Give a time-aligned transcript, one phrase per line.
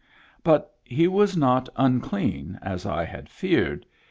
[0.43, 3.85] But he was not unclean, as I had feared.